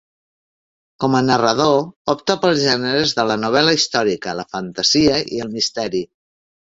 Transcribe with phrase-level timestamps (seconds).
[1.03, 1.75] Com a narrador,
[2.13, 6.03] opta pels gèneres de la novel·la històrica, la fantasia i el misteri.